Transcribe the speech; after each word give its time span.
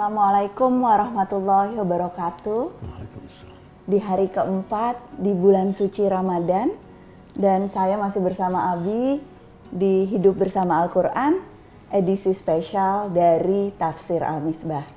Assalamualaikum 0.00 0.80
warahmatullahi 0.80 1.76
wabarakatuh. 1.76 2.72
Di 3.84 4.00
hari 4.00 4.32
keempat 4.32 4.96
di 5.20 5.36
bulan 5.36 5.76
suci 5.76 6.08
Ramadan 6.08 6.72
dan 7.36 7.68
saya 7.68 8.00
masih 8.00 8.24
bersama 8.24 8.72
Abi 8.72 9.20
di 9.68 10.08
Hidup 10.08 10.40
Bersama 10.40 10.80
Al-Quran 10.80 11.44
edisi 11.92 12.32
spesial 12.32 13.12
dari 13.12 13.76
Tafsir 13.76 14.24
Al-Misbah. 14.24 14.88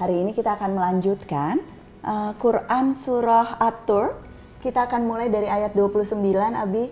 Hari 0.00 0.24
ini 0.24 0.32
kita 0.32 0.56
akan 0.56 0.72
melanjutkan 0.72 1.60
uh, 2.00 2.32
Quran 2.40 2.96
Surah 2.96 3.60
At-Tur. 3.60 4.24
Kita 4.64 4.88
akan 4.88 5.04
mulai 5.04 5.28
dari 5.28 5.52
ayat 5.52 5.76
29 5.76 6.16
Abi 6.56 6.88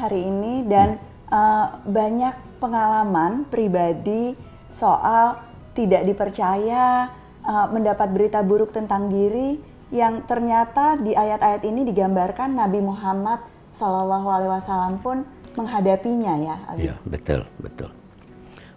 hari 0.00 0.24
ini 0.24 0.64
dan 0.64 0.96
uh, 1.28 1.76
banyak 1.84 2.56
pengalaman 2.56 3.44
pribadi 3.52 4.32
soal 4.72 5.55
tidak 5.76 6.08
dipercaya, 6.08 7.12
uh, 7.44 7.68
mendapat 7.68 8.08
berita 8.08 8.40
buruk 8.40 8.72
tentang 8.72 9.12
diri 9.12 9.60
yang 9.94 10.26
ternyata 10.26 10.98
di 10.98 11.14
ayat-ayat 11.14 11.62
ini 11.62 11.86
digambarkan 11.86 12.58
Nabi 12.58 12.82
Muhammad 12.82 13.38
Shallallahu 13.76 14.26
Alaihi 14.26 14.50
Wasallam 14.56 14.98
pun 14.98 15.22
menghadapinya 15.54 16.34
ya. 16.40 16.56
Abi. 16.66 16.90
Ya 16.90 16.94
betul 17.06 17.46
betul 17.60 17.90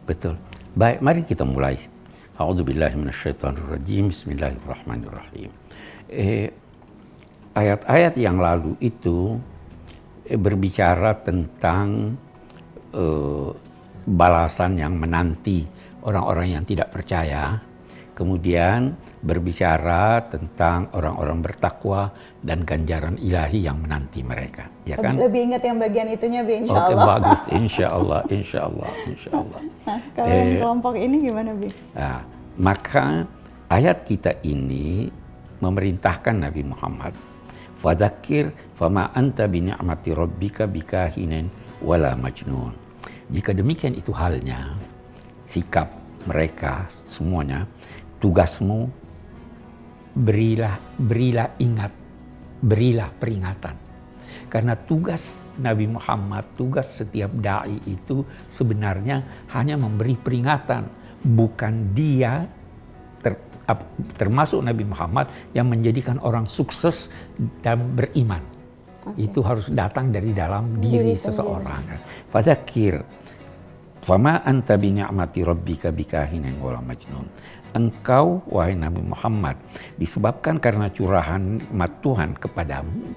betul. 0.05 0.35
Baik 0.77 0.99
mari 1.01 1.21
kita 1.25 1.47
mulai. 1.47 1.81
A'udzubillahiminasyaitonirrajim. 2.39 4.15
Bismillahirrahmanirrahim. 4.15 5.51
Eh, 6.07 6.47
ayat-ayat 7.51 8.15
yang 8.15 8.39
lalu 8.39 8.79
itu 8.79 9.35
eh, 10.23 10.39
berbicara 10.39 11.19
tentang 11.19 12.15
eh, 12.95 13.49
balasan 14.07 14.79
yang 14.79 14.95
menanti 14.95 15.67
orang-orang 16.03 16.55
yang 16.59 16.63
tidak 16.63 16.91
percaya, 16.91 17.59
kemudian 18.19 18.99
berbicara 19.23 20.27
tentang 20.27 20.91
orang-orang 20.91 21.39
bertakwa 21.39 22.11
dan 22.43 22.67
ganjaran 22.67 23.15
ilahi 23.15 23.63
yang 23.63 23.79
menanti 23.79 24.19
mereka. 24.27 24.67
Ya 24.83 24.99
kan? 24.99 25.15
Lebih 25.15 25.55
ingat 25.55 25.63
yang 25.63 25.79
bagian 25.79 26.07
itunya, 26.11 26.43
Bi, 26.43 26.67
insya 26.67 26.75
Allah. 26.75 26.91
Oke, 26.91 26.95
bagus, 27.07 27.41
insya 27.55 27.87
Allah, 27.87 28.21
insya 28.27 28.59
Allah, 28.67 28.91
insya 29.07 29.31
Allah. 29.31 29.61
Nah, 29.89 29.97
kalau 30.13 30.29
eh, 30.29 30.61
kelompok 30.61 30.93
ini 31.01 31.15
gimana, 31.17 31.49
Bi? 31.57 31.65
Nah, 31.97 32.21
maka 32.61 33.25
ayat 33.73 34.05
kita 34.05 34.37
ini 34.45 35.09
memerintahkan 35.63 36.35
Nabi 36.45 36.61
Muhammad, 36.61 37.13
Fadakir 37.79 38.51
fama 38.75 39.07
anta 39.15 39.47
bini'amati 39.47 40.11
rabbika 40.11 40.67
bikahinin 40.67 41.47
wala 41.79 42.11
majnun. 42.19 42.75
Jika 43.31 43.55
demikian 43.55 43.95
itu 43.95 44.11
halnya, 44.11 44.75
sikap 45.49 45.89
mereka 46.29 46.85
semuanya, 47.09 47.65
tugasmu 48.21 48.85
berilah 50.13 50.77
berilah 51.01 51.49
ingat, 51.57 51.89
berilah 52.61 53.09
peringatan. 53.17 53.73
Karena 54.49 54.77
tugas 54.77 55.37
Nabi 55.57 55.89
Muhammad, 55.89 56.45
tugas 56.53 57.01
setiap 57.01 57.33
dai 57.41 57.81
itu 57.89 58.21
sebenarnya 58.49 59.49
hanya 59.57 59.73
memberi 59.77 60.13
peringatan, 60.13 60.85
bukan 61.25 61.93
dia 61.97 62.45
ter, 63.21 63.37
termasuk 64.17 64.61
Nabi 64.61 64.85
Muhammad 64.85 65.29
yang 65.53 65.69
menjadikan 65.69 66.21
orang 66.21 66.45
sukses 66.45 67.09
dan 67.61 67.93
beriman. 67.97 68.41
Okay. 69.05 69.29
Itu 69.29 69.41
harus 69.41 69.69
datang 69.73 70.13
dari 70.13 70.33
dalam 70.33 70.77
diri, 70.77 71.13
diri 71.13 71.15
seseorang. 71.15 71.81
Fadzakir 72.29 73.01
Fama 74.09 74.41
anta 74.41 74.73
bi 74.73 74.89
ni'mati 74.89 75.45
rabbika 75.45 75.93
bikahinin 75.93 76.57
wala 76.57 76.81
majnun. 76.81 77.29
Engkau 77.77 78.41
wahai 78.49 78.73
Nabi 78.73 79.05
Muhammad 79.05 79.61
disebabkan 80.01 80.57
karena 80.57 80.89
curahan 80.89 81.61
mat 81.69 82.01
Tuhan 82.01 82.33
kepadamu 82.33 83.13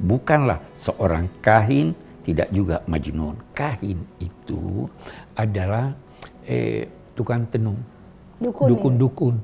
bukanlah 0.00 0.64
seorang 0.72 1.28
kahin 1.44 1.92
tidak 2.24 2.48
juga 2.48 2.80
majnun. 2.88 3.36
Kahin 3.52 4.00
itu 4.24 4.88
adalah 5.36 5.92
eh, 6.48 6.88
tukang 7.12 7.44
tenung. 7.52 7.76
Dukun, 8.40 8.72
ya? 8.72 8.96
dukun, 8.96 9.34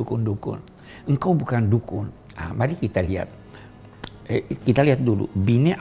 dukun, 0.00 0.20
dukun. 0.24 0.58
Engkau 1.04 1.36
bukan 1.36 1.68
dukun. 1.68 2.06
Nah, 2.40 2.56
mari 2.56 2.72
kita 2.72 3.04
lihat. 3.04 3.28
Eh, 4.28 4.44
kita 4.60 4.84
lihat 4.84 5.00
dulu. 5.00 5.32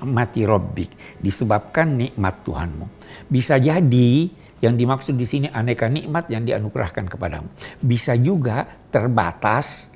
Mati 0.08 0.48
robbik 0.48 1.20
disebabkan 1.20 2.00
nikmat 2.00 2.48
Tuhanmu. 2.48 2.86
Bisa 3.28 3.60
jadi 3.60 4.32
yang 4.64 4.74
dimaksud 4.74 5.14
di 5.20 5.28
sini 5.28 5.48
aneka 5.52 5.86
nikmat 5.92 6.32
yang 6.32 6.48
dianugerahkan 6.48 7.12
kepadamu. 7.12 7.52
Bisa 7.84 8.16
juga 8.16 8.66
terbatas 8.90 9.92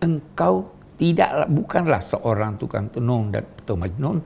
engkau 0.00 0.72
tidak 0.96 1.46
bukanlah 1.52 2.02
seorang 2.02 2.58
tukang 2.58 2.88
tenung 2.90 3.30
dan 3.30 3.46
atau 3.62 3.78
majnun 3.78 4.18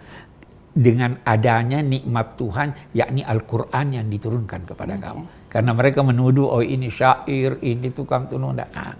dengan 0.76 1.16
adanya 1.24 1.80
nikmat 1.80 2.36
Tuhan 2.36 2.92
yakni 2.92 3.24
Al-Qur'an 3.24 3.96
yang 3.96 4.12
diturunkan 4.12 4.68
kepada 4.68 4.96
okay. 4.96 5.04
kamu. 5.08 5.22
Karena 5.48 5.72
mereka 5.72 6.00
menuduh 6.04 6.52
oh 6.52 6.60
ini 6.60 6.92
syair, 6.92 7.56
ini 7.64 7.88
tukang 7.96 8.28
tenung. 8.28 8.52
Nah, 8.60 8.92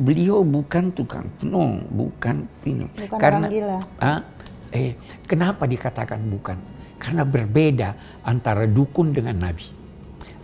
beliau 0.00 0.40
bukan 0.40 0.90
tukang 0.96 1.28
tenung, 1.36 1.84
bukan 1.92 2.48
ini. 2.64 2.88
Bukan 2.88 3.20
Karena 3.20 3.46
gila. 3.52 3.78
Ah, 4.00 4.20
eh 4.72 4.96
kenapa 5.28 5.68
dikatakan 5.68 6.20
bukan? 6.24 6.56
Karena 6.96 7.22
berbeda 7.24 7.88
antara 8.24 8.64
dukun 8.64 9.12
dengan 9.12 9.36
nabi. 9.36 9.68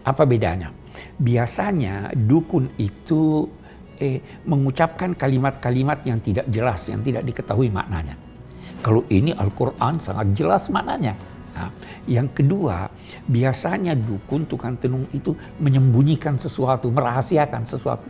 Apa 0.05 0.29
bedanya? 0.29 0.73
Biasanya 1.17 2.13
dukun 2.15 2.69
itu 2.77 3.49
eh, 3.97 4.21
mengucapkan 4.45 5.17
kalimat-kalimat 5.17 6.05
yang 6.05 6.21
tidak 6.21 6.47
jelas, 6.53 6.85
yang 6.89 7.01
tidak 7.01 7.25
diketahui 7.25 7.73
maknanya. 7.73 8.17
Kalau 8.85 9.03
ini 9.09 9.33
Al-Quran 9.33 9.97
sangat 9.99 10.37
jelas 10.37 10.69
maknanya. 10.69 11.17
Nah, 11.57 11.73
yang 12.05 12.29
kedua, 12.37 12.85
biasanya 13.25 13.97
dukun 13.97 14.45
tukang 14.45 14.77
tenung 14.77 15.09
itu 15.17 15.33
menyembunyikan 15.57 16.37
sesuatu, 16.37 16.93
merahasiakan 16.93 17.65
sesuatu. 17.65 18.07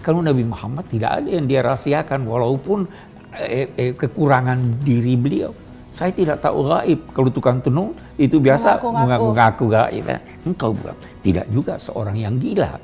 Kalau 0.00 0.20
Nabi 0.24 0.44
Muhammad 0.44 0.88
tidak 0.88 1.20
ada 1.20 1.28
yang 1.28 1.44
dia 1.44 1.60
rahasiakan 1.60 2.24
walaupun 2.24 2.88
eh, 3.36 3.68
eh, 3.76 3.92
kekurangan 3.96 4.80
diri 4.84 5.14
beliau. 5.16 5.52
Saya 5.90 6.14
tidak 6.14 6.40
tahu 6.40 6.70
gaib. 6.70 7.00
Kalau 7.12 7.28
tukang 7.34 7.58
tenung 7.60 7.92
itu 8.16 8.40
biasa 8.40 8.80
mengaku-ngaku 8.80 9.64
gaib. 9.68 10.04
Ya. 10.06 10.18
Engkau 10.46 10.72
bukan. 10.72 10.96
Tidak 11.20 11.46
juga 11.50 11.76
seorang 11.76 12.16
yang 12.16 12.38
gila. 12.40 12.78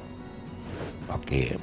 Oke. 1.14 1.56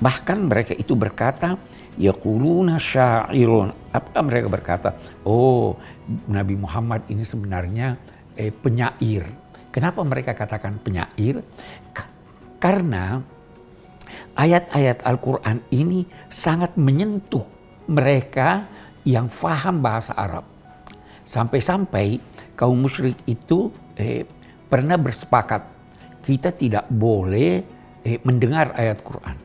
Bahkan 0.00 0.38
mereka 0.48 0.72
itu 0.76 0.92
berkata, 0.96 1.56
Yaquluna 1.96 2.76
syairun. 2.76 3.72
Apakah 3.92 4.22
mereka 4.24 4.46
berkata, 4.52 4.88
oh 5.24 5.76
Nabi 6.28 6.56
Muhammad 6.56 7.08
ini 7.08 7.24
sebenarnya 7.24 7.96
eh, 8.36 8.52
penyair. 8.52 9.24
Kenapa 9.72 10.00
mereka 10.04 10.32
katakan 10.32 10.80
penyair? 10.80 11.44
karena 12.56 13.20
ayat-ayat 14.36 15.02
Al-Quran 15.02 15.64
ini 15.72 16.04
sangat 16.28 16.76
menyentuh 16.76 17.42
mereka 17.88 18.68
yang 19.02 19.32
faham 19.32 19.80
bahasa 19.80 20.12
Arab. 20.12 20.44
Sampai-sampai 21.26 22.20
kaum 22.54 22.78
musyrik 22.78 23.18
itu 23.26 23.72
eh, 23.98 24.28
pernah 24.70 24.94
bersepakat 25.00 25.62
kita 26.22 26.52
tidak 26.54 26.84
boleh 26.92 27.64
eh, 28.04 28.18
mendengar 28.22 28.76
ayat 28.76 29.02
Quran. 29.02 29.36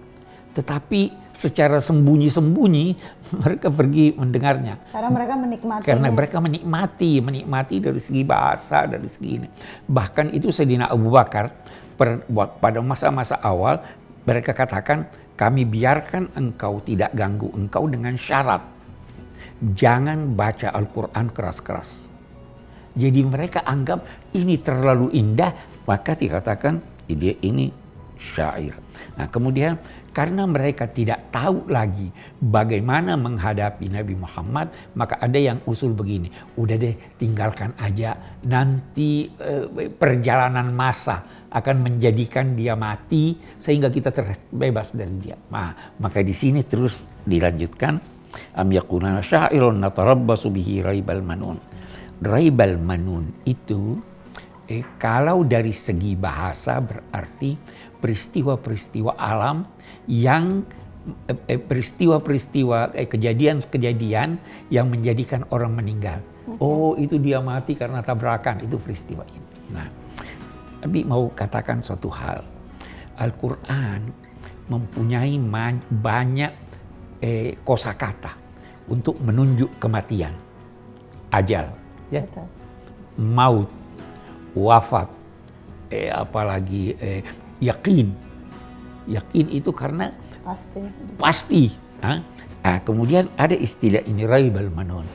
Tetapi 0.52 1.32
secara 1.32 1.80
sembunyi-sembunyi 1.80 2.86
mereka 3.46 3.68
pergi 3.72 4.12
mendengarnya. 4.18 4.92
Karena 4.92 5.10
mereka 5.10 5.34
menikmati. 5.40 5.86
Karena 5.88 6.08
mereka 6.12 6.38
menikmati, 6.44 7.12
menikmati 7.24 7.76
dari 7.80 8.02
segi 8.02 8.22
bahasa, 8.28 8.84
dari 8.86 9.08
segi 9.08 9.30
ini. 9.40 9.48
Bahkan 9.88 10.36
itu 10.36 10.52
Sayyidina 10.52 10.92
Abu 10.92 11.08
Bakar 11.14 11.54
per, 11.96 12.26
pada 12.60 12.82
masa-masa 12.82 13.38
awal 13.40 13.80
mereka 14.28 14.54
katakan 14.54 15.08
kami 15.36 15.66
biarkan 15.66 16.34
engkau 16.38 16.82
tidak 16.86 17.12
ganggu 17.18 17.50
engkau 17.56 17.90
dengan 17.90 18.14
syarat 18.14 18.82
jangan 19.62 20.34
baca 20.34 20.74
Al-Quran 20.74 21.30
keras-keras. 21.30 22.10
Jadi 22.92 23.22
mereka 23.24 23.64
anggap 23.64 24.04
ini 24.36 24.60
terlalu 24.60 25.14
indah, 25.16 25.54
maka 25.88 26.18
dikatakan 26.18 26.82
dia 27.08 27.36
ini 27.40 27.72
syair. 28.22 28.78
Nah 29.18 29.26
kemudian 29.34 29.82
karena 30.14 30.46
mereka 30.46 30.86
tidak 30.86 31.34
tahu 31.34 31.66
lagi 31.72 32.14
bagaimana 32.38 33.18
menghadapi 33.18 33.90
Nabi 33.90 34.14
Muhammad, 34.14 34.94
maka 34.94 35.18
ada 35.18 35.40
yang 35.40 35.58
usul 35.66 35.98
begini, 35.98 36.30
udah 36.60 36.78
deh 36.78 36.96
tinggalkan 37.18 37.74
aja, 37.82 38.14
nanti 38.46 39.26
eh, 39.40 39.90
perjalanan 39.90 40.70
masa 40.70 41.48
akan 41.52 41.84
menjadikan 41.84 42.56
dia 42.56 42.78
mati 42.80 43.36
sehingga 43.60 43.92
kita 43.92 44.14
terbebas 44.14 44.96
dari 44.96 45.16
dia. 45.20 45.36
Nah, 45.52 45.96
maka 46.00 46.24
di 46.24 46.32
sini 46.32 46.64
terus 46.64 47.04
dilanjutkan 47.28 48.00
am 48.56 48.68
yakuna 48.72 49.20
syairun 49.20 49.80
natarabbasu 49.80 50.48
bihi 50.52 50.80
raibal 50.80 51.24
manun. 51.24 51.60
Raibal 52.22 52.78
manun 52.78 53.32
itu 53.44 53.98
Eh, 54.70 54.86
kalau 55.02 55.44
dari 55.44 55.74
segi 55.74 56.14
bahasa 56.16 56.80
berarti 56.80 57.58
peristiwa-peristiwa 58.02 59.18
alam 59.18 59.66
yang 60.10 60.66
eh, 61.30 61.58
eh, 61.58 61.62
peristiwa-peristiwa 61.62 62.98
eh, 62.98 63.10
kejadian-kejadian 63.10 64.30
yang 64.74 64.88
menjadikan 64.90 65.46
orang 65.54 65.74
meninggal. 65.78 66.20
Oh, 66.58 66.98
itu 66.98 67.22
dia 67.22 67.38
mati 67.40 67.78
karena 67.78 68.02
tabrakan, 68.02 68.66
itu 68.66 68.76
peristiwa 68.82 69.22
ini. 69.30 69.50
Nah, 69.72 69.88
Nabi 70.82 71.06
mau 71.06 71.30
katakan 71.32 71.80
suatu 71.86 72.10
hal. 72.10 72.42
Al-Qur'an 73.22 74.02
mempunyai 74.66 75.38
banyak 75.94 76.54
eh, 77.22 77.54
kosakata 77.62 78.34
untuk 78.90 79.22
menunjuk 79.22 79.78
kematian, 79.78 80.34
ajal, 81.30 81.70
ya, 82.10 82.26
Betul. 82.26 82.48
maut, 83.22 83.70
wafat, 84.56 85.08
eh, 85.92 86.10
apalagi 86.12 86.96
eh, 87.00 87.22
yakin. 87.60 88.08
Yakin 89.10 89.46
itu 89.50 89.74
karena 89.74 90.14
Pasti. 90.46 90.82
pasti. 91.18 91.64
ha? 92.06 92.22
Nah, 92.62 92.78
kemudian 92.86 93.26
ada 93.38 93.58
istilah 93.58 94.06
ini 94.06 94.26
raibal 94.26 94.70
manun. 94.70 95.06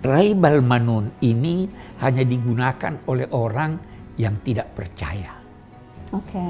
Raibal 0.00 0.60
manun 0.64 1.12
ini 1.20 1.68
hanya 2.00 2.24
digunakan 2.24 3.00
oleh 3.08 3.28
orang 3.32 3.76
yang 4.16 4.40
tidak 4.44 4.72
percaya. 4.76 5.32
Oke. 6.12 6.44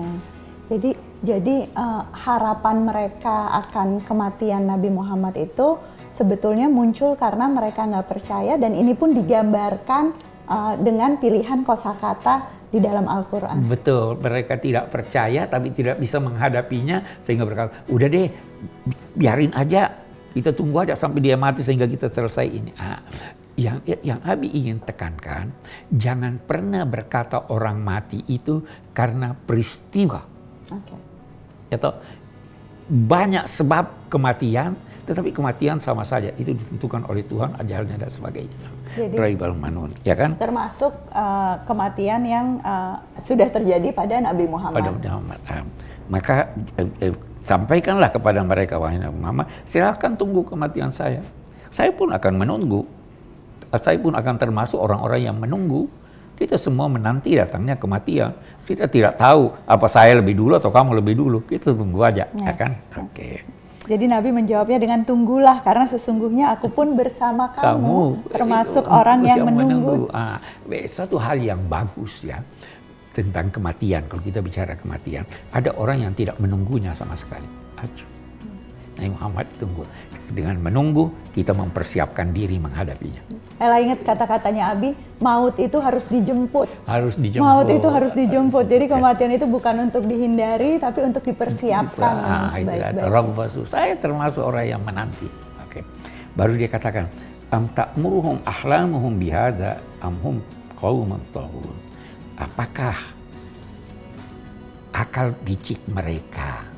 Jadi 0.71 0.91
jadi 1.21 1.57
eh, 1.69 2.03
harapan 2.15 2.87
mereka 2.89 3.53
akan 3.67 4.01
kematian 4.07 4.65
Nabi 4.71 4.89
Muhammad 4.89 5.37
itu 5.37 5.77
sebetulnya 6.15 6.71
muncul 6.71 7.19
karena 7.19 7.51
mereka 7.51 7.85
nggak 7.85 8.07
percaya 8.07 8.55
dan 8.55 8.73
ini 8.79 8.95
pun 8.95 9.13
digambarkan 9.13 10.15
eh, 10.49 10.75
dengan 10.81 11.17
pilihan 11.19 11.65
kosakata 11.65 12.65
di 12.75 12.83
dalam 12.83 13.07
Al-Qur'an. 13.07 13.71
Betul, 13.71 14.19
mereka 14.19 14.59
tidak 14.59 14.91
percaya 14.91 15.47
tapi 15.47 15.71
tidak 15.71 16.03
bisa 16.03 16.19
menghadapinya 16.19 17.23
sehingga 17.23 17.47
berkata, 17.47 17.87
udah 17.87 18.09
deh, 18.11 18.27
biarin 19.15 19.55
aja, 19.55 19.95
kita 20.35 20.51
tunggu 20.51 20.83
aja 20.83 20.99
sampai 20.99 21.23
dia 21.23 21.39
mati 21.39 21.63
sehingga 21.63 21.87
kita 21.87 22.11
selesai 22.11 22.47
ini. 22.51 22.75
Ah, 22.75 22.99
yang 23.55 23.79
yang 23.87 24.19
Abi 24.27 24.51
ingin 24.51 24.83
tekankan, 24.83 25.55
jangan 25.87 26.43
pernah 26.43 26.83
berkata 26.83 27.55
orang 27.55 27.79
mati 27.79 28.19
itu 28.27 28.59
karena 28.91 29.31
peristiwa. 29.31 30.19
Oke. 30.75 30.97
Atau 31.71 31.95
banyak 32.89 33.49
sebab 33.49 34.13
kematian, 34.13 34.77
tetapi 35.05 35.33
kematian 35.33 35.81
sama 35.81 36.05
saja 36.05 36.33
itu 36.37 36.53
ditentukan 36.57 37.05
oleh 37.09 37.25
Tuhan 37.25 37.57
ajalnya 37.61 37.97
dan 38.01 38.11
sebagainya. 38.13 38.57
Jadi- 38.95 39.17
Raibal 39.19 39.53
manun, 39.57 39.91
ya 40.07 40.15
kan? 40.15 40.37
Termasuk 40.37 40.93
eh, 41.13 41.55
kematian 41.65 42.23
yang 42.25 42.47
eh, 42.61 42.95
sudah 43.21 43.49
terjadi 43.49 43.89
pada 43.93 44.21
Nabi 44.21 44.45
Muhammad. 44.49 44.81
pada 44.81 44.91
Muhammad. 44.95 45.39
Nah, 45.49 45.65
maka 46.09 46.53
eh, 46.77 47.11
eh, 47.11 47.15
sampaikanlah 47.45 48.11
kepada 48.13 48.41
mereka 48.45 48.77
wahai 48.81 49.01
Nabi 49.01 49.19
Muhammad, 49.21 49.47
silahkan 49.69 50.17
tunggu 50.17 50.45
kematian 50.45 50.89
saya. 50.93 51.21
Saya 51.75 51.91
pun 51.91 52.15
akan 52.15 52.33
menunggu. 52.39 52.87
Saya 53.83 53.99
pun 53.99 54.15
akan 54.15 54.35
termasuk 54.39 54.79
orang-orang 54.79 55.27
yang 55.27 55.37
menunggu. 55.37 55.91
Kita 56.35 56.59
semua 56.59 56.91
menanti 56.91 57.39
datangnya 57.39 57.79
kematian. 57.79 58.35
Kita 58.61 58.91
tidak 58.91 59.15
tahu 59.15 59.55
apa 59.65 59.87
saya 59.87 60.19
lebih 60.19 60.35
dulu 60.35 60.59
atau 60.59 60.75
kamu 60.75 60.99
lebih 60.99 61.15
dulu. 61.15 61.39
Kita 61.47 61.71
tunggu 61.71 62.03
aja, 62.03 62.27
ya, 62.27 62.51
Ya. 62.51 62.53
kan? 62.59 62.73
Oke. 62.99 63.47
Jadi 63.85 64.09
Nabi 64.09 64.33
menjawabnya 64.33 64.81
dengan 64.81 65.05
tunggulah 65.05 65.61
karena 65.61 65.85
sesungguhnya 65.85 66.57
aku 66.57 66.73
pun 66.73 66.97
bersama 66.97 67.53
kamu, 67.53 68.33
termasuk 68.33 68.81
itu, 68.81 68.91
orang 68.91 69.21
yang 69.23 69.45
menunggu. 69.45 70.09
Ah, 70.09 70.41
be- 70.65 70.89
satu 70.89 71.21
hal 71.21 71.37
yang 71.37 71.61
bagus 71.69 72.25
ya 72.25 72.41
tentang 73.13 73.53
kematian. 73.53 74.09
Kalau 74.09 74.25
kita 74.25 74.41
bicara 74.41 74.73
kematian, 74.73 75.29
ada 75.53 75.69
orang 75.77 76.01
yang 76.01 76.13
tidak 76.17 76.41
menunggunya 76.41 76.97
sama 76.97 77.13
sekali. 77.13 77.45
Acuh. 77.77 78.14
Nabi 79.05 79.21
Muhammad 79.21 79.47
tunggu. 79.61 79.85
Dengan 80.25 80.57
menunggu, 80.57 81.13
kita 81.37 81.53
mempersiapkan 81.53 82.33
diri 82.33 82.57
menghadapinya. 82.57 83.21
Ella 83.61 83.77
ingat 83.77 84.01
kata-katanya 84.09 84.73
Abi, 84.73 84.97
maut 85.21 85.53
itu 85.61 85.77
harus 85.77 86.09
dijemput. 86.09 86.65
Harus 86.89 87.21
dijemput. 87.21 87.45
Maut 87.45 87.69
itu 87.69 87.89
harus 87.93 88.17
dijemput. 88.17 88.65
Jadi 88.65 88.89
kematian 88.89 89.37
itu 89.37 89.45
bukan 89.45 89.93
untuk 89.93 90.09
dihindari, 90.09 90.81
tapi 90.81 91.05
untuk 91.05 91.21
dipersiapkan 91.29 92.13
dengan 92.25 92.41
Ah, 92.49 92.57
itu. 92.57 93.69
Saya 93.69 93.93
termasuk 94.01 94.41
orang 94.41 94.65
yang 94.65 94.81
menanti. 94.81 95.29
Oke. 95.69 95.85
Baru 96.33 96.57
dia 96.57 96.73
katakan, 96.73 97.05
am 97.53 97.69
ta'muruhum 97.77 98.41
ahlamuhum 98.49 99.13
bihada 99.21 99.85
am 100.01 100.17
hum 100.25 100.37
qaumun 100.81 101.21
taghun. 101.37 101.77
Apakah 102.41 102.97
akal 104.91 105.37
bicik 105.45 105.79
mereka 105.87 106.74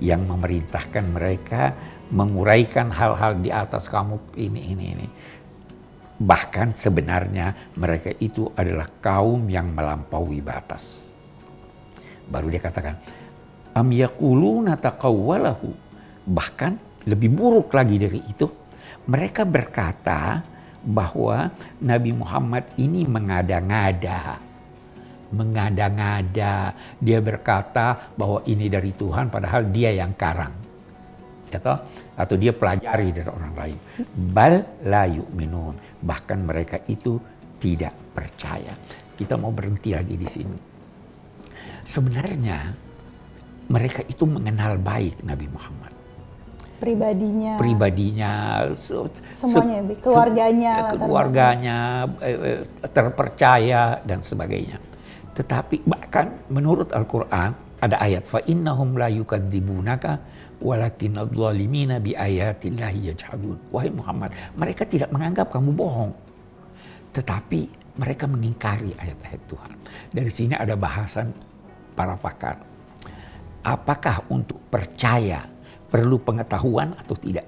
yang 0.00 0.24
memerintahkan 0.26 1.04
mereka 1.12 1.76
menguraikan 2.10 2.90
hal-hal 2.90 3.38
di 3.38 3.54
atas 3.54 3.86
kamu 3.86 4.34
ini 4.34 4.60
ini 4.74 4.84
ini. 4.96 5.08
Bahkan 6.20 6.76
sebenarnya 6.76 7.72
mereka 7.80 8.12
itu 8.20 8.50
adalah 8.52 8.88
kaum 9.00 9.48
yang 9.48 9.72
melampaui 9.72 10.44
batas. 10.44 11.12
Baru 12.28 12.52
dia 12.52 12.60
katakan, 12.60 13.00
am 13.72 13.88
yaquluna 13.88 14.76
taqawwalahu. 14.76 15.72
Bahkan 16.28 16.72
lebih 17.08 17.32
buruk 17.32 17.72
lagi 17.72 17.96
dari 17.96 18.20
itu, 18.28 18.44
mereka 19.08 19.48
berkata 19.48 20.44
bahwa 20.84 21.48
Nabi 21.80 22.12
Muhammad 22.12 22.68
ini 22.76 23.08
mengada-ngada. 23.08 24.49
Mengada-ngada. 25.30 26.74
Dia 26.98 27.18
berkata 27.22 28.12
bahwa 28.18 28.42
ini 28.46 28.66
dari 28.66 28.90
Tuhan 28.94 29.30
padahal 29.30 29.70
dia 29.70 29.94
yang 29.94 30.14
karang. 30.18 30.54
Atau, 31.50 31.74
atau 32.14 32.34
dia 32.38 32.54
pelajari 32.54 33.10
dari 33.10 33.26
orang 33.26 33.54
lain. 33.58 33.78
Bal 34.30 34.86
la 34.86 35.06
yu'minun. 35.10 35.98
Bahkan 35.98 36.38
mereka 36.46 36.78
itu 36.86 37.18
tidak 37.58 38.14
percaya. 38.14 38.74
Kita 39.18 39.34
mau 39.34 39.50
berhenti 39.50 39.90
lagi 39.90 40.14
di 40.14 40.28
sini. 40.30 40.58
Sebenarnya 41.84 42.70
mereka 43.70 44.02
itu 44.06 44.26
mengenal 44.26 44.78
baik 44.78 45.22
Nabi 45.26 45.46
Muhammad. 45.50 45.92
Pribadinya, 46.80 47.60
Pribadinya, 47.60 48.32
se- 48.80 49.20
Semuanya. 49.36 49.84
Keluarganya, 50.00 50.72
keluarganya, 50.96 51.78
eh, 52.24 52.38
eh, 52.40 52.60
terpercaya 52.88 54.00
dan 54.00 54.24
sebagainya. 54.24 54.80
Tetapi 55.36 55.86
bahkan 55.86 56.42
menurut 56.50 56.90
Al-Quran 56.90 57.54
ada 57.80 57.96
ayat 57.96 58.28
fa 58.28 58.44
innahum 58.44 58.98
la 59.00 59.08
yukadzibunaka 59.08 60.20
walakin 60.60 61.16
adh-dhalimina 61.16 61.96
bi 61.98 62.12
ayatillahi 62.12 63.14
yajhadun. 63.14 63.56
Wahai 63.72 63.88
Muhammad, 63.88 64.36
mereka 64.54 64.84
tidak 64.84 65.08
menganggap 65.10 65.48
kamu 65.48 65.72
bohong. 65.72 66.12
Tetapi 67.16 67.60
mereka 67.96 68.28
mengingkari 68.28 68.94
ayat-ayat 68.94 69.42
Tuhan. 69.48 69.72
Dari 70.12 70.30
sini 70.30 70.54
ada 70.54 70.76
bahasan 70.76 71.32
para 71.96 72.14
pakar. 72.20 72.60
Apakah 73.60 74.24
untuk 74.32 74.60
percaya 74.72 75.44
perlu 75.90 76.16
pengetahuan 76.22 76.94
atau 76.96 77.16
tidak? 77.18 77.44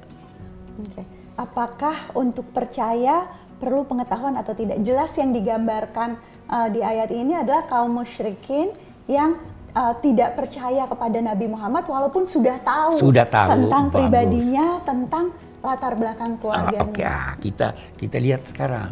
Oke. 0.77 1.05
Apakah 1.33 2.13
untuk 2.13 2.45
percaya 2.53 3.25
perlu 3.63 3.87
pengetahuan 3.87 4.35
atau 4.35 4.59
tidak? 4.59 4.83
Jelas 4.83 5.15
yang 5.15 5.31
digambarkan 5.31 6.19
uh, 6.51 6.67
di 6.67 6.83
ayat 6.83 7.15
ini 7.15 7.39
adalah 7.39 7.71
kaum 7.71 8.03
musyrikin 8.03 8.75
yang 9.07 9.39
uh, 9.73 9.95
tidak 10.03 10.35
percaya 10.35 10.91
kepada 10.91 11.23
Nabi 11.23 11.47
Muhammad 11.47 11.87
walaupun 11.87 12.27
sudah 12.27 12.59
tahu, 12.67 12.99
Sudah 12.99 13.27
tahu, 13.31 13.71
tentang 13.71 13.85
bagus. 13.87 13.95
pribadinya, 13.95 14.67
tentang 14.83 15.31
latar 15.63 15.95
belakang 15.95 16.35
Ah, 16.35 16.39
keluarganya. 16.43 16.81
Oke, 16.83 17.03
ah, 17.07 17.33
kita 17.39 17.67
kita 17.95 18.17
lihat 18.19 18.43
sekarang. 18.43 18.91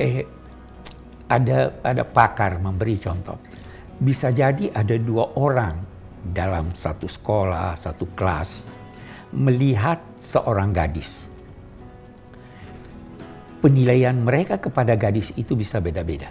Eh, 0.00 0.24
ada 1.28 1.76
ada 1.84 2.02
pakar 2.08 2.56
memberi 2.56 2.96
contoh. 2.96 3.36
Bisa 4.00 4.32
jadi 4.32 4.72
ada 4.72 4.96
dua 4.96 5.36
orang 5.36 5.76
dalam 6.32 6.72
satu 6.72 7.04
sekolah, 7.04 7.76
satu 7.76 8.08
kelas 8.16 8.64
melihat 9.34 10.00
seorang 10.16 10.72
gadis. 10.72 11.28
Penilaian 13.60 14.14
mereka 14.14 14.60
kepada 14.60 14.92
gadis 14.94 15.32
itu 15.34 15.56
bisa 15.56 15.80
beda-beda. 15.80 16.28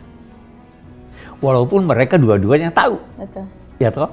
Walaupun 1.41 1.83
mereka 1.83 2.15
dua-duanya 2.15 2.71
tahu. 2.71 2.95
Betul. 3.19 3.45
ya 3.81 3.91
toh? 3.91 4.11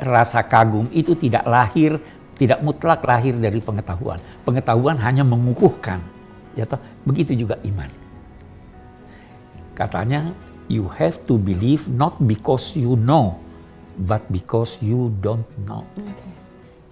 Rasa 0.00 0.46
kagum 0.46 0.88
itu 0.94 1.12
tidak 1.18 1.44
lahir 1.44 1.98
tidak 2.36 2.60
mutlak 2.60 3.00
lahir 3.02 3.34
dari 3.36 3.58
pengetahuan. 3.64 4.20
Pengetahuan 4.44 5.00
hanya 5.00 5.24
mengukuhkan. 5.24 6.04
Ya 6.54 6.68
toh? 6.68 6.78
Begitu 7.08 7.32
juga 7.34 7.56
iman. 7.64 7.88
Katanya 9.76 10.32
you 10.68 10.88
have 10.88 11.20
to 11.28 11.36
believe 11.36 11.88
not 11.88 12.16
because 12.24 12.76
you 12.76 12.96
know 12.96 13.36
but 14.04 14.20
because 14.28 14.76
you 14.84 15.12
don't 15.24 15.48
know. 15.64 15.84
Oke. 15.96 16.36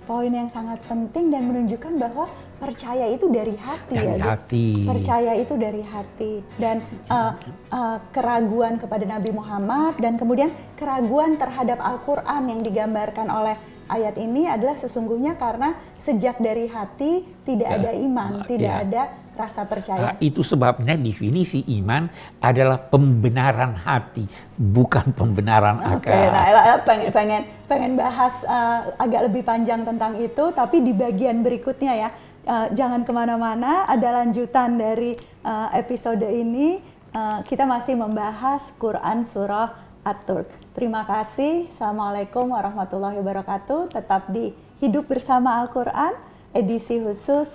poin 0.05 0.29
yang 0.29 0.49
sangat 0.53 0.81
penting 0.85 1.33
dan 1.33 1.49
menunjukkan 1.49 1.97
bahwa 1.97 2.29
percaya 2.65 3.05
itu 3.07 3.29
dari 3.29 3.53
hati 3.55 3.93
Dari 3.93 4.17
ya. 4.17 4.25
Hati. 4.33 4.67
Percaya 4.89 5.33
itu 5.37 5.55
dari 5.55 5.83
hati 5.85 6.33
dan 6.57 6.81
uh, 7.13 7.37
uh, 7.69 7.99
keraguan 8.09 8.81
kepada 8.81 9.05
Nabi 9.05 9.31
Muhammad 9.31 10.01
dan 10.01 10.17
kemudian 10.17 10.49
keraguan 10.75 11.37
terhadap 11.37 11.77
Al-Qur'an 11.77 12.49
yang 12.49 12.65
digambarkan 12.65 13.29
oleh 13.29 13.61
ayat 13.85 14.17
ini 14.17 14.49
adalah 14.49 14.81
sesungguhnya 14.81 15.37
karena 15.37 15.77
sejak 16.01 16.41
dari 16.41 16.65
hati 16.67 17.21
tidak 17.45 17.69
Ya. 17.69 17.77
ada 17.77 17.91
iman, 17.93 18.31
Ah, 18.41 18.47
tidak 18.49 18.73
ya. 18.73 18.81
ada 18.81 19.03
rasa 19.35 19.67
percaya. 19.67 20.01
Nah, 20.01 20.15
itu 20.23 20.41
sebabnya 20.41 20.95
definisi 20.95 21.61
iman 21.83 22.07
adalah 22.39 22.79
pembenaran 22.79 23.75
hati, 23.75 24.25
bukan 24.55 25.11
pembenaran 25.11 25.83
Oke, 25.91 26.07
akal. 26.07 26.31
nah 26.31 26.45
Ella, 26.47 26.61
Ella 26.65 26.79
pengen 26.81 27.09
pengen 27.11 27.43
pengen 27.67 27.93
bahas 27.99 28.31
uh, 28.47 28.95
agak 28.95 29.27
lebih 29.27 29.43
panjang 29.43 29.83
tentang 29.83 30.17
itu, 30.17 30.45
tapi 30.55 30.81
di 30.81 30.95
bagian 30.95 31.43
berikutnya 31.43 31.93
ya, 31.99 32.09
uh, 32.47 32.69
jangan 32.73 33.03
ke 33.03 33.13
mana-mana. 33.13 33.89
Ada 33.89 34.25
lanjutan 34.25 34.77
dari 34.79 35.17
uh, 35.45 35.69
episode 35.75 36.25
ini. 36.25 36.81
Uh, 37.15 37.41
kita 37.47 37.65
masih 37.65 37.95
membahas 37.95 38.75
Quran 38.79 39.27
surah 39.27 39.75
At-Tur. 40.05 40.45
Terima 40.77 41.03
kasih. 41.09 41.73
Assalamualaikum 41.73 42.53
warahmatullahi 42.53 43.17
wabarakatuh. 43.19 43.91
Tetap 43.91 44.29
di 44.31 44.53
Hidup 44.85 45.09
Bersama 45.09 45.65
Al-Quran, 45.65 46.13
edisi 46.53 47.01
khusus 47.01 47.49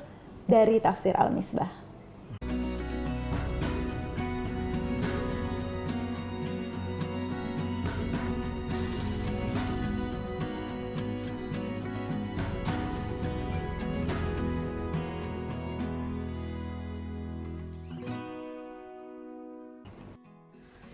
dari 0.49 0.81
Tafsir 0.81 1.13
Al-Misbah. 1.13 1.78